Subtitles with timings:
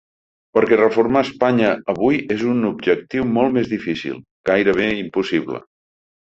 [0.57, 4.17] Perquè reformar Espanya avui és un objectiu molt més difícil,
[4.53, 5.63] gairebé impossible.